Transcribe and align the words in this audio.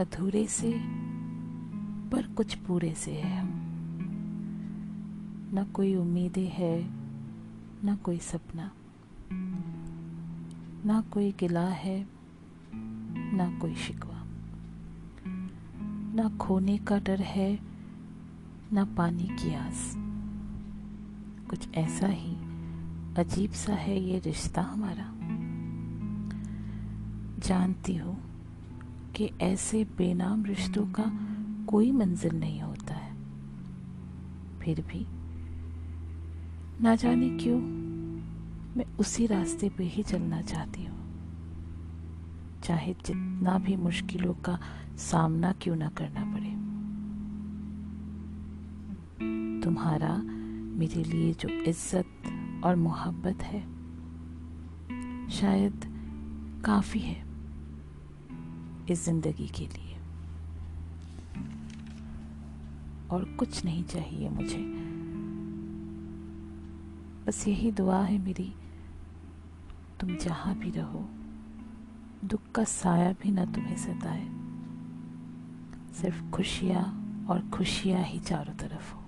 अधूरे 0.00 0.46
से, 0.46 0.72
पर 2.10 2.34
कुछ 2.36 2.54
पूरे 2.54 2.94
से 2.94 3.12
है 3.12 3.40
हम। 3.40 3.62
ना 5.54 5.64
कोई 5.64 5.94
उम्मीदें 5.94 6.48
है, 6.48 6.88
ना 7.84 7.96
कोई 7.96 8.18
सपना। 8.18 8.70
ना 10.84 11.00
कोई 11.00 11.32
गिला 11.32 11.68
है, 11.68 12.06
ना 13.36 13.58
कोई 13.58 13.74
शिकवा। 13.74 14.26
ना 16.14 16.36
खोने 16.36 16.78
का 16.78 16.98
डर 16.98 17.20
है, 17.20 17.58
ना 18.72 18.84
पानी 18.84 19.24
की 19.24 19.54
आस। 19.54 19.94
कुछ 21.50 21.74
ऐसा 21.74 22.06
ही 22.06 22.36
अजीब 23.18 23.50
सा 23.50 23.74
है 23.74 24.00
ये 24.00 24.18
रिश्ता 24.18 24.62
हमारा। 24.62 25.12
जानती 27.38 27.96
हूँ 27.96 28.35
कि 29.16 29.30
ऐसे 29.40 29.84
बेनाम 29.84 30.44
रिश्तों 30.44 30.86
का 30.86 31.04
कोई 31.66 31.92
मंजिल 31.92 32.36
नहीं 32.36 32.60
होता 32.60 32.94
है। 32.94 33.16
फिर 34.58 34.80
भी, 34.80 35.06
ना 36.82 36.94
जाने 36.96 37.28
क्यों, 37.30 37.60
मैं 38.76 38.84
उसी 38.98 39.26
रास्ते 39.26 39.68
पे 39.68 39.84
ही 39.84 40.02
चलना 40.02 40.42
चाहती 40.42 40.84
हूँ। 40.84 40.96
चाहे 42.64 42.94
जितना 42.94 43.58
भी 43.58 43.76
मुश्किलों 43.76 44.34
का 44.34 44.58
सामना 44.96 45.52
क्यों 45.52 45.76
ना 45.76 45.88
करना 45.88 46.24
पड़े। 46.24 46.50
तुम्हारा 49.60 50.16
मेरे 50.78 51.04
लिए 51.04 51.32
जो 51.34 51.48
इज़्ज़त 51.48 52.06
और 52.64 52.76
मोहब्बत 52.76 53.42
है, 53.42 53.60
शायद 55.30 55.84
काफ़ी 56.64 57.00
है। 57.00 57.25
इस 58.90 59.04
ज़िंदगी 59.04 59.48
के 59.48 59.66
लिए। 59.66 59.96
और 63.10 63.24
कुछ 63.24 63.64
नहीं 63.64 63.84
चाहिए 63.84 64.28
मुझे। 64.28 64.86
बस 67.26 67.48
यही 67.48 67.72
दुआ 67.72 68.02
है 68.02 68.18
मेरी, 68.18 68.54
तुम 70.00 70.16
जहाँ 70.16 70.58
भी 70.58 70.70
रहो, 70.70 71.08
दुख 72.24 72.40
का 72.54 72.64
साया 72.64 73.12
भी 73.12 73.30
ना 73.30 73.44
तुम्हें 73.44 73.76
सताए। 73.76 74.26
सिर्फ़ 75.94 76.30
खुशियाँ 76.30 77.02
और 77.30 77.50
खुशियाँ 77.50 78.02
ही 78.02 78.18
चारों 78.18 78.54
तरफ़ 78.54 78.94
हो। 78.94 79.02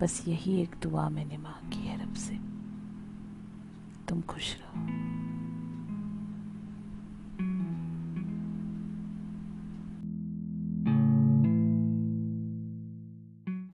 बस 0.00 0.24
यही 0.28 0.60
एक 0.60 0.76
दुआ 0.82 1.08
मैंने 1.08 1.38
मांगी 1.38 1.78
है 1.78 2.04
रब 2.04 2.14
से। 2.14 2.36
तुम 4.08 4.20
खुश 4.20 4.56
रहो। 4.60 5.15